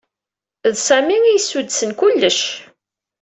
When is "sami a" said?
0.85-1.31